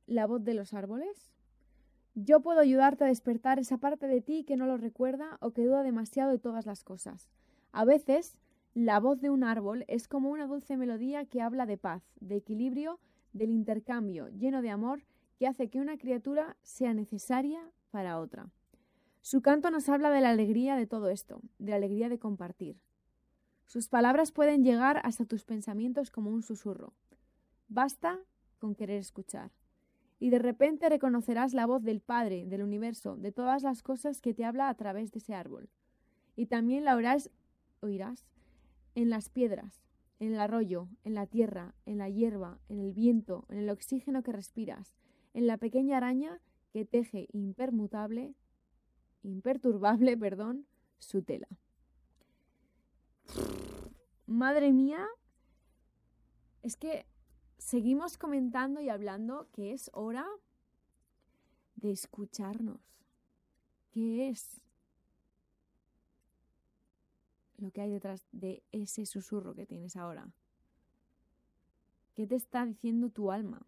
la 0.06 0.26
voz 0.26 0.42
de 0.42 0.54
los 0.54 0.74
árboles? 0.74 1.30
Yo 2.22 2.40
puedo 2.40 2.60
ayudarte 2.60 3.04
a 3.04 3.06
despertar 3.06 3.58
esa 3.58 3.78
parte 3.78 4.06
de 4.06 4.20
ti 4.20 4.44
que 4.44 4.56
no 4.56 4.66
lo 4.66 4.76
recuerda 4.76 5.38
o 5.40 5.52
que 5.52 5.64
duda 5.64 5.82
demasiado 5.82 6.30
de 6.30 6.38
todas 6.38 6.66
las 6.66 6.84
cosas. 6.84 7.30
A 7.72 7.86
veces, 7.86 8.36
la 8.74 9.00
voz 9.00 9.22
de 9.22 9.30
un 9.30 9.42
árbol 9.42 9.86
es 9.88 10.06
como 10.06 10.28
una 10.28 10.46
dulce 10.46 10.76
melodía 10.76 11.24
que 11.24 11.40
habla 11.40 11.64
de 11.64 11.78
paz, 11.78 12.02
de 12.20 12.36
equilibrio, 12.36 13.00
del 13.32 13.50
intercambio 13.50 14.28
lleno 14.28 14.60
de 14.60 14.68
amor 14.68 15.02
que 15.38 15.46
hace 15.46 15.70
que 15.70 15.80
una 15.80 15.96
criatura 15.96 16.58
sea 16.62 16.92
necesaria 16.92 17.60
para 17.90 18.18
otra. 18.18 18.50
Su 19.22 19.40
canto 19.40 19.70
nos 19.70 19.88
habla 19.88 20.10
de 20.10 20.20
la 20.20 20.30
alegría 20.30 20.76
de 20.76 20.86
todo 20.86 21.08
esto, 21.08 21.40
de 21.58 21.70
la 21.70 21.76
alegría 21.76 22.10
de 22.10 22.18
compartir. 22.18 22.76
Sus 23.64 23.88
palabras 23.88 24.30
pueden 24.30 24.62
llegar 24.62 25.00
hasta 25.04 25.24
tus 25.24 25.44
pensamientos 25.44 26.10
como 26.10 26.30
un 26.30 26.42
susurro. 26.42 26.92
Basta 27.68 28.18
con 28.58 28.74
querer 28.74 28.98
escuchar. 28.98 29.52
Y 30.20 30.28
de 30.28 30.38
repente 30.38 30.88
reconocerás 30.90 31.54
la 31.54 31.66
voz 31.66 31.82
del 31.82 32.00
Padre, 32.00 32.44
del 32.46 32.62
universo, 32.62 33.16
de 33.16 33.32
todas 33.32 33.62
las 33.62 33.82
cosas 33.82 34.20
que 34.20 34.34
te 34.34 34.44
habla 34.44 34.68
a 34.68 34.74
través 34.74 35.10
de 35.10 35.18
ese 35.18 35.34
árbol. 35.34 35.70
Y 36.36 36.46
también 36.46 36.84
la 36.84 36.94
oirás, 36.94 37.30
oirás 37.80 38.26
en 38.94 39.08
las 39.08 39.30
piedras, 39.30 39.82
en 40.18 40.34
el 40.34 40.40
arroyo, 40.40 40.88
en 41.04 41.14
la 41.14 41.26
tierra, 41.26 41.74
en 41.86 41.96
la 41.96 42.10
hierba, 42.10 42.60
en 42.68 42.80
el 42.80 42.92
viento, 42.92 43.46
en 43.48 43.58
el 43.58 43.70
oxígeno 43.70 44.22
que 44.22 44.32
respiras, 44.32 44.94
en 45.32 45.46
la 45.46 45.56
pequeña 45.56 45.96
araña 45.96 46.38
que 46.70 46.84
teje 46.84 47.26
impermutable, 47.32 48.34
imperturbable, 49.22 50.16
perdón, 50.18 50.66
su 50.98 51.22
tela. 51.22 51.48
Madre 54.26 54.70
mía, 54.72 55.06
es 56.62 56.76
que 56.76 57.06
seguimos 57.60 58.16
comentando 58.16 58.80
y 58.80 58.88
hablando 58.88 59.48
que 59.52 59.72
es 59.72 59.90
hora 59.92 60.26
de 61.76 61.92
escucharnos. 61.92 62.80
¿Qué 63.92 64.28
es 64.28 64.60
lo 67.58 67.70
que 67.70 67.82
hay 67.82 67.90
detrás 67.90 68.26
de 68.32 68.62
ese 68.72 69.04
susurro 69.04 69.54
que 69.54 69.66
tienes 69.66 69.96
ahora? 69.96 70.32
¿Qué 72.14 72.26
te 72.26 72.34
está 72.34 72.64
diciendo 72.64 73.10
tu 73.10 73.30
alma? 73.30 73.66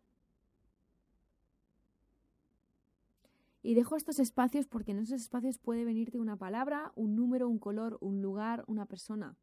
Y 3.62 3.74
dejo 3.74 3.96
estos 3.96 4.18
espacios 4.18 4.66
porque 4.66 4.92
en 4.92 5.00
esos 5.00 5.20
espacios 5.20 5.58
puede 5.58 5.84
venirte 5.84 6.18
una 6.18 6.36
palabra, 6.36 6.92
un 6.96 7.14
número, 7.14 7.48
un 7.48 7.58
color, 7.58 7.98
un 8.00 8.22
lugar, 8.22 8.64
una 8.66 8.86
persona. 8.86 9.36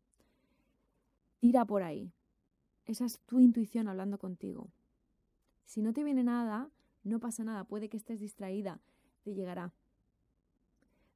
Tira 1.39 1.65
por 1.65 1.83
ahí. 1.83 2.11
Esa 2.89 3.05
es 3.05 3.19
tu 3.27 3.39
intuición 3.39 3.88
hablando 3.88 4.17
contigo. 4.17 4.72
Si 5.63 5.84
no 5.84 5.93
te 5.93 6.03
viene 6.03 6.24
nada, 6.24 6.72
no 7.03 7.19
pasa 7.19 7.43
nada, 7.43 7.63
puede 7.63 7.88
que 7.88 7.98
estés 7.98 8.19
distraída, 8.19 8.81
te 9.22 9.36
llegará. 9.36 9.72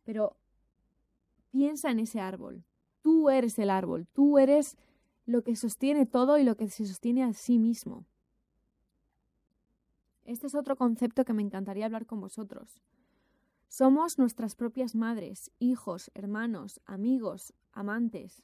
Pero 0.03 0.38
piensa 1.50 1.89
en 1.89 1.98
ese 1.98 2.20
árbol. 2.20 2.63
Tú 3.01 3.32
eres 3.32 3.58
el 3.58 3.72
árbol, 3.72 4.06
tú 4.13 4.38
eres 4.38 4.77
lo 5.25 5.44
que 5.44 5.56
sostiene 5.56 6.06
todo 6.06 6.38
y 6.38 6.44
lo 6.44 6.58
que 6.58 6.70
se 6.70 6.86
sostiene 6.86 7.24
a 7.24 7.34
sí 7.34 7.58
mismo. 7.58 8.06
Este 10.25 10.46
es 10.46 10.53
otro 10.53 10.75
concepto 10.75 11.25
que 11.25 11.34
me 11.34 11.42
encantaría 11.42 11.88
hablar 11.88 12.06
con 12.06 12.22
vosotros. 12.22 12.84
Somos 13.68 14.20
nuestras 14.20 14.53
propias 14.53 14.94
madres, 14.94 15.50
hijos, 15.58 16.12
hermanos, 16.13 16.82
amigos, 16.86 17.51
amantes. 17.72 18.44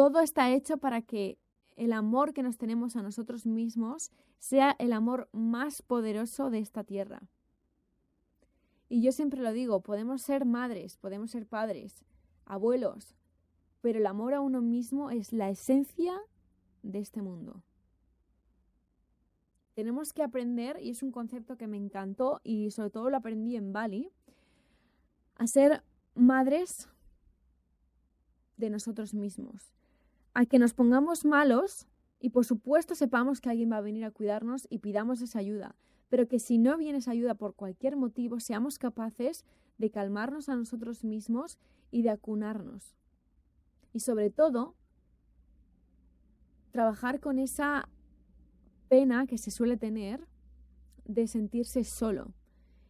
Todo 0.00 0.20
está 0.20 0.50
hecho 0.50 0.78
para 0.78 1.02
que 1.02 1.36
el 1.76 1.92
amor 1.92 2.32
que 2.32 2.42
nos 2.42 2.56
tenemos 2.56 2.96
a 2.96 3.02
nosotros 3.02 3.44
mismos 3.44 4.10
sea 4.38 4.74
el 4.78 4.94
amor 4.94 5.28
más 5.30 5.82
poderoso 5.82 6.48
de 6.48 6.58
esta 6.58 6.84
tierra. 6.84 7.20
Y 8.88 9.02
yo 9.02 9.12
siempre 9.12 9.42
lo 9.42 9.52
digo, 9.52 9.82
podemos 9.82 10.22
ser 10.22 10.46
madres, 10.46 10.96
podemos 10.96 11.32
ser 11.32 11.46
padres, 11.46 12.02
abuelos, 12.46 13.14
pero 13.82 13.98
el 13.98 14.06
amor 14.06 14.32
a 14.32 14.40
uno 14.40 14.62
mismo 14.62 15.10
es 15.10 15.34
la 15.34 15.50
esencia 15.50 16.18
de 16.82 17.00
este 17.00 17.20
mundo. 17.20 17.62
Tenemos 19.74 20.14
que 20.14 20.22
aprender, 20.22 20.78
y 20.80 20.88
es 20.88 21.02
un 21.02 21.12
concepto 21.12 21.58
que 21.58 21.66
me 21.66 21.76
encantó 21.76 22.40
y 22.42 22.70
sobre 22.70 22.88
todo 22.88 23.10
lo 23.10 23.18
aprendí 23.18 23.54
en 23.54 23.74
Bali, 23.74 24.10
a 25.34 25.46
ser 25.46 25.82
madres 26.14 26.88
de 28.56 28.70
nosotros 28.70 29.12
mismos 29.12 29.74
a 30.34 30.46
que 30.46 30.58
nos 30.58 30.74
pongamos 30.74 31.24
malos 31.24 31.86
y 32.20 32.30
por 32.30 32.44
supuesto 32.44 32.94
sepamos 32.94 33.40
que 33.40 33.50
alguien 33.50 33.72
va 33.72 33.78
a 33.78 33.82
venir 33.82 34.04
a 34.04 34.10
cuidarnos 34.10 34.66
y 34.70 34.78
pidamos 34.78 35.22
esa 35.22 35.38
ayuda, 35.38 35.74
pero 36.08 36.28
que 36.28 36.38
si 36.38 36.58
no 36.58 36.76
viene 36.76 36.98
esa 36.98 37.12
ayuda 37.12 37.34
por 37.34 37.54
cualquier 37.54 37.96
motivo, 37.96 38.40
seamos 38.40 38.78
capaces 38.78 39.44
de 39.78 39.90
calmarnos 39.90 40.48
a 40.48 40.56
nosotros 40.56 41.04
mismos 41.04 41.58
y 41.90 42.02
de 42.02 42.10
acunarnos. 42.10 42.94
Y 43.92 44.00
sobre 44.00 44.30
todo, 44.30 44.76
trabajar 46.70 47.20
con 47.20 47.38
esa 47.38 47.88
pena 48.88 49.26
que 49.26 49.38
se 49.38 49.50
suele 49.50 49.76
tener 49.76 50.26
de 51.04 51.26
sentirse 51.26 51.84
solo. 51.84 52.34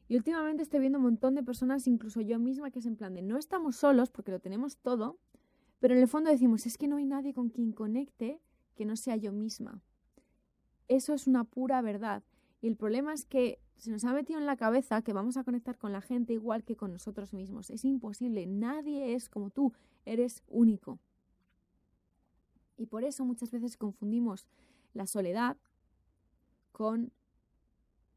Y 0.08 0.16
últimamente 0.16 0.62
estoy 0.62 0.80
viendo 0.80 0.98
un 0.98 1.04
montón 1.04 1.36
de 1.36 1.44
personas, 1.44 1.86
incluso 1.86 2.20
yo 2.20 2.38
misma, 2.38 2.70
que 2.70 2.80
es 2.80 2.86
en 2.86 2.96
plan 2.96 3.14
de 3.14 3.22
no 3.22 3.38
estamos 3.38 3.76
solos 3.76 4.10
porque 4.10 4.32
lo 4.32 4.40
tenemos 4.40 4.76
todo, 4.78 5.18
pero 5.80 5.94
en 5.94 6.00
el 6.00 6.08
fondo 6.08 6.30
decimos, 6.30 6.66
es 6.66 6.78
que 6.78 6.86
no 6.86 6.96
hay 6.96 7.06
nadie 7.06 7.34
con 7.34 7.48
quien 7.48 7.72
conecte 7.72 8.40
que 8.76 8.84
no 8.84 8.96
sea 8.96 9.16
yo 9.16 9.32
misma. 9.32 9.82
Eso 10.88 11.14
es 11.14 11.26
una 11.26 11.44
pura 11.44 11.80
verdad. 11.80 12.22
Y 12.60 12.68
el 12.68 12.76
problema 12.76 13.14
es 13.14 13.24
que 13.24 13.58
se 13.76 13.90
nos 13.90 14.04
ha 14.04 14.12
metido 14.12 14.38
en 14.38 14.46
la 14.46 14.56
cabeza 14.56 15.00
que 15.00 15.14
vamos 15.14 15.38
a 15.38 15.44
conectar 15.44 15.78
con 15.78 15.92
la 15.92 16.02
gente 16.02 16.34
igual 16.34 16.64
que 16.64 16.76
con 16.76 16.92
nosotros 16.92 17.32
mismos. 17.32 17.70
Es 17.70 17.84
imposible. 17.84 18.46
Nadie 18.46 19.14
es 19.14 19.30
como 19.30 19.50
tú. 19.50 19.72
Eres 20.04 20.42
único. 20.46 20.98
Y 22.76 22.86
por 22.86 23.04
eso 23.04 23.24
muchas 23.24 23.50
veces 23.50 23.78
confundimos 23.78 24.46
la 24.92 25.06
soledad 25.06 25.56
con 26.72 27.12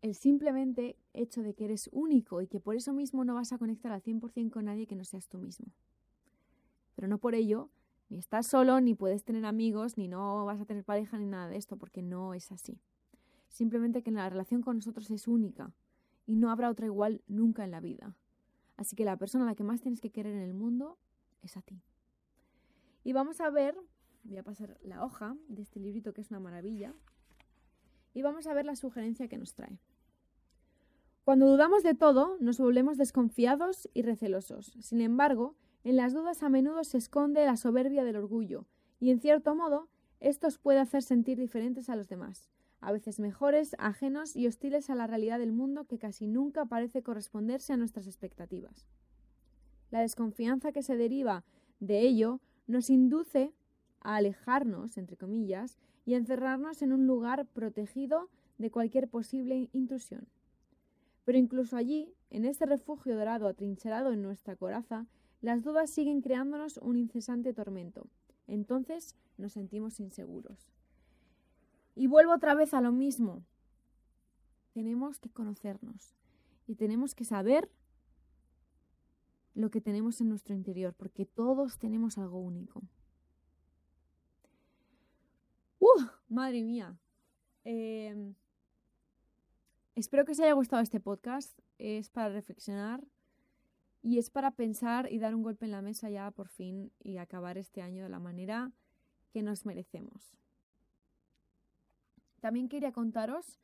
el 0.02 0.16
simplemente 0.16 0.98
hecho 1.14 1.44
de 1.44 1.54
que 1.54 1.66
eres 1.66 1.90
único 1.94 2.42
y 2.42 2.48
que 2.48 2.60
por 2.60 2.76
eso 2.76 2.92
mismo 2.92 3.24
no 3.24 3.36
vas 3.36 3.54
a 3.54 3.58
conectar 3.58 3.94
al 3.94 4.02
100% 4.02 4.50
con 4.50 4.66
nadie 4.66 4.86
que 4.86 4.96
no 4.96 5.06
seas 5.06 5.30
tú 5.30 5.38
mismo. 5.38 5.68
Pero 7.04 7.12
no 7.12 7.18
por 7.18 7.36
ello 7.36 7.70
ni 8.08 8.18
estás 8.18 8.48
solo, 8.48 8.80
ni 8.80 8.96
puedes 8.96 9.26
tener 9.26 9.46
amigos, 9.46 9.98
ni 9.98 10.08
no 10.08 10.46
vas 10.46 10.62
a 10.62 10.66
tener 10.66 10.86
pareja, 10.86 11.18
ni 11.18 11.26
nada 11.26 11.50
de 11.50 11.58
esto, 11.58 11.76
porque 11.76 12.02
no 12.02 12.34
es 12.34 12.50
así. 12.54 12.80
Simplemente 13.50 14.04
que 14.04 14.12
la 14.12 14.30
relación 14.30 14.62
con 14.62 14.78
nosotros 14.78 15.12
es 15.12 15.28
única 15.28 15.74
y 16.26 16.38
no 16.38 16.50
habrá 16.50 16.70
otra 16.70 16.86
igual 16.86 17.22
nunca 17.28 17.66
en 17.66 17.72
la 17.72 17.82
vida. 17.82 18.16
Así 18.78 18.96
que 18.96 19.04
la 19.04 19.18
persona 19.18 19.44
a 19.44 19.48
la 19.48 19.56
que 19.56 19.66
más 19.66 19.82
tienes 19.82 20.00
que 20.00 20.12
querer 20.12 20.34
en 20.34 20.44
el 20.44 20.54
mundo 20.54 20.98
es 21.42 21.58
a 21.58 21.62
ti. 21.62 21.82
Y 23.04 23.12
vamos 23.12 23.42
a 23.42 23.50
ver, 23.50 23.76
voy 24.24 24.38
a 24.38 24.44
pasar 24.44 24.78
la 24.82 25.04
hoja 25.04 25.36
de 25.50 25.62
este 25.62 25.82
librito 25.82 26.14
que 26.14 26.22
es 26.22 26.30
una 26.30 26.40
maravilla, 26.40 26.94
y 28.14 28.22
vamos 28.22 28.48
a 28.48 28.54
ver 28.54 28.64
la 28.64 28.78
sugerencia 28.78 29.28
que 29.28 29.38
nos 29.38 29.56
trae. 29.56 29.78
Cuando 31.26 31.48
dudamos 31.48 31.84
de 31.84 31.96
todo, 31.96 32.38
nos 32.40 32.60
volvemos 32.60 32.98
desconfiados 32.98 33.90
y 33.94 34.04
recelosos. 34.04 34.78
Sin 34.80 35.02
embargo, 35.02 35.58
En 35.84 35.98
las 35.98 36.14
dudas 36.14 36.44
a 36.44 36.50
menudo 36.50 36.84
se 36.86 36.98
esconde 36.98 37.46
la 37.46 37.58
soberbia 37.58 38.06
del 38.06 38.16
orgullo, 38.16 38.66
y 39.02 39.10
en 39.10 39.20
cierto 39.20 39.54
modo, 39.54 39.90
esto 40.22 40.48
os 40.48 40.58
puede 40.58 40.80
hacer 40.80 41.04
sentir 41.04 41.38
diferentes 41.38 41.90
a 41.90 41.98
los 41.98 42.08
demás, 42.08 42.50
a 42.80 42.94
veces 42.94 43.20
mejores, 43.20 43.76
ajenos 43.80 44.38
y 44.38 44.48
hostiles 44.48 44.90
a 44.90 44.96
la 44.96 45.08
realidad 45.08 45.40
del 45.40 45.52
mundo 45.52 45.84
que 45.84 46.00
casi 46.00 46.28
nunca 46.28 46.64
parece 46.66 47.04
corresponderse 47.04 47.74
a 47.74 47.78
nuestras 47.78 48.08
expectativas. 48.08 48.88
La 49.92 50.00
desconfianza 50.00 50.72
que 50.72 50.84
se 50.84 50.96
deriva 50.96 51.44
de 51.82 52.00
ello 52.00 52.40
nos 52.66 52.90
induce 52.90 53.54
a 54.00 54.16
alejarnos, 54.16 54.98
entre 54.98 55.18
comillas, 55.18 55.78
y 56.06 56.14
a 56.14 56.18
encerrarnos 56.18 56.82
en 56.82 56.94
un 56.94 57.08
lugar 57.08 57.46
protegido 57.48 58.30
de 58.58 58.72
cualquier 58.72 59.10
posible 59.10 59.70
intrusión. 59.74 60.28
Pero 61.26 61.38
incluso 61.38 61.76
allí, 61.76 62.14
en 62.30 62.46
este 62.46 62.66
refugio 62.66 63.18
dorado 63.18 63.48
atrincherado 63.48 64.14
en 64.14 64.22
nuestra 64.22 64.56
coraza, 64.56 65.08
las 65.44 65.62
dudas 65.62 65.90
siguen 65.90 66.22
creándonos 66.22 66.78
un 66.78 66.96
incesante 66.96 67.54
tormento. 67.54 68.08
Entonces 68.48 69.14
nos 69.38 69.52
sentimos 69.52 70.00
inseguros. 70.00 70.72
Y 71.96 72.08
vuelvo 72.08 72.34
otra 72.34 72.56
vez 72.56 72.74
a 72.74 72.80
lo 72.80 72.94
mismo. 72.94 73.44
Tenemos 74.72 75.20
que 75.20 75.30
conocernos 75.30 76.16
y 76.66 76.76
tenemos 76.76 77.14
que 77.14 77.26
saber 77.26 77.70
lo 79.54 79.70
que 79.70 79.82
tenemos 79.82 80.22
en 80.22 80.30
nuestro 80.30 80.56
interior, 80.56 80.94
porque 80.94 81.26
todos 81.26 81.78
tenemos 81.78 82.18
algo 82.18 82.40
único. 82.40 82.82
¡Uh! 85.80 86.06
Madre 86.30 86.64
mía. 86.64 86.98
Em, 87.66 88.34
espero 89.94 90.24
que 90.24 90.32
os 90.32 90.40
haya 90.40 90.54
gustado 90.54 90.82
este 90.82 91.02
podcast. 91.02 91.60
Es 91.78 92.10
para 92.10 92.30
reflexionar 92.30 93.04
y 94.04 94.20
es 94.20 94.30
para 94.30 94.52
pensar 94.52 95.12
y 95.12 95.18
dar 95.18 95.34
un 95.34 95.42
golpe 95.42 95.66
en 95.66 95.72
la 95.72 95.82
mesa 95.82 96.10
ya 96.10 96.30
por 96.30 96.50
fin 96.50 96.92
y 97.00 97.18
acabar 97.18 97.58
este 97.58 97.82
año 97.82 98.04
de 98.04 98.10
la 98.10 98.20
manera 98.20 98.72
que 99.32 99.42
nos 99.42 99.66
merecemos. 99.66 100.38
También 102.42 102.68
quería 102.68 102.92
contaros 102.92 103.58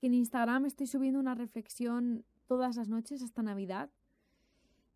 que 0.00 0.08
en 0.08 0.14
Instagram 0.14 0.66
estoy 0.66 0.88
subiendo 0.88 1.20
una 1.20 1.36
reflexión 1.36 2.24
todas 2.46 2.76
las 2.76 2.88
noches 2.88 3.22
hasta 3.22 3.42
Navidad 3.42 3.88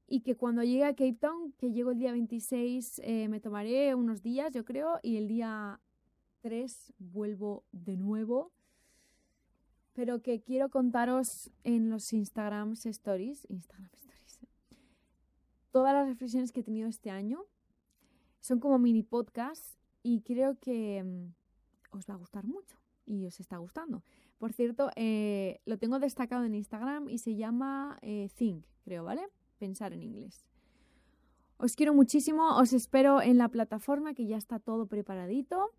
y 0.09 0.23
que 0.23 0.37
cuando 0.37 0.64
llegue 0.64 0.85
a 0.85 0.90
Cape 0.94 1.16
Town, 1.20 1.52
que 1.56 1.70
llego 1.70 1.92
el 1.92 1.99
día 1.99 2.11
26, 2.11 3.00
eh, 3.04 3.28
me 3.28 3.38
tomaré 3.38 3.94
unos 3.94 4.23
días, 4.23 4.52
yo 4.52 4.64
creo, 4.64 4.99
y 5.04 5.16
el 5.16 5.28
día 5.28 5.80
3 6.40 6.94
vuelvo 6.99 7.62
de 7.70 7.97
nuevo. 7.97 8.50
Pero 9.92 10.20
que 10.20 10.40
quiero 10.40 10.68
contaros 10.68 11.52
en 11.62 11.90
los 11.90 12.12
Instagram 12.12 12.73
Stories, 12.73 13.47
Instagram 13.49 13.90
Stories, 13.94 14.20
todas 15.71 15.95
las 15.95 16.07
reflexiones 16.07 16.53
que 16.53 16.61
he 16.61 16.65
tenido 16.65 16.89
este 16.89 17.11
año. 17.11 17.45
Son 18.41 18.59
como 18.59 18.79
mini 18.79 19.03
podcasts 19.03 19.79
y 20.03 20.23
creo 20.23 20.59
que 20.59 21.03
mm, 21.03 21.97
os 21.97 22.09
va 22.09 22.15
a 22.15 22.19
gustar 22.19 22.45
mucho 22.45 22.79
y 23.05 23.27
os 23.27 23.41
está 23.41 23.59
gustando. 23.59 24.03
Por 24.39 24.53
cierto, 24.53 24.91
eh, 24.97 25.61
lo 25.67 25.79
tengo 25.79 25.99
destacado 25.99 26.45
en 26.45 26.55
Instagram 26.55 27.09
y 27.09 27.19
se 27.19 27.37
llama 27.37 27.99
eh, 28.03 28.29
Think, 28.35 28.65
creo, 28.85 29.05
¿vale? 29.05 29.23
pensar 29.61 29.93
en 29.93 30.03
inglés. 30.03 30.45
Os 31.59 31.77
quiero 31.77 31.93
muchísimo, 31.93 32.57
os 32.57 32.73
espero 32.73 33.21
en 33.21 33.37
la 33.37 33.49
plataforma 33.49 34.15
que 34.15 34.27
ya 34.27 34.39
está 34.39 34.59
todo 34.59 34.87
preparadito 34.87 35.71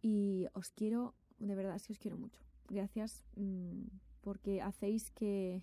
y 0.00 0.46
os 0.54 0.70
quiero, 0.70 1.14
de 1.38 1.54
verdad, 1.54 1.80
que 1.86 1.92
os 1.92 1.98
quiero 1.98 2.16
mucho. 2.16 2.40
Gracias 2.68 3.22
mm, 3.36 3.84
porque 4.22 4.62
hacéis 4.62 5.10
que, 5.10 5.62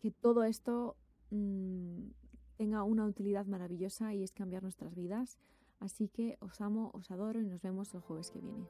que 0.00 0.10
todo 0.10 0.44
esto 0.44 0.96
mm, 1.30 2.10
tenga 2.56 2.82
una 2.82 3.06
utilidad 3.06 3.46
maravillosa 3.46 4.14
y 4.14 4.22
es 4.22 4.32
cambiar 4.32 4.62
nuestras 4.62 4.94
vidas. 4.94 5.38
Así 5.80 6.08
que 6.08 6.36
os 6.40 6.60
amo, 6.60 6.90
os 6.92 7.10
adoro 7.10 7.40
y 7.40 7.46
nos 7.46 7.62
vemos 7.62 7.94
el 7.94 8.00
jueves 8.00 8.30
que 8.30 8.40
viene. 8.40 8.66